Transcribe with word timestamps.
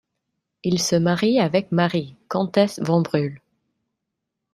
Il 0.63 0.81
se 0.81 0.95
marie 0.95 1.39
avec 1.39 1.71
Marie, 1.71 2.15
comtesse 2.27 2.79
von 2.81 3.03
Brühl. 3.03 3.39